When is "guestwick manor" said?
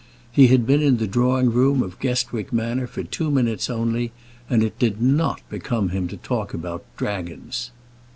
1.99-2.87